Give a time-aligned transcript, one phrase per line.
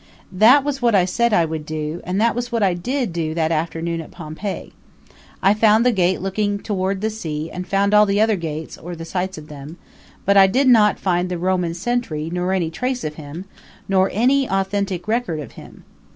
[0.31, 3.35] That was what I said I would do and that was what I did do
[3.35, 4.73] that afternoon at Pompeii.
[5.43, 8.79] I found the gate looking toward the sea and I found all the other gates,
[8.79, 9.77] or the sites of them;
[10.25, 13.45] but I did not find the Roman sentry nor any trace of him,
[13.87, 15.83] nor any authentic record of him.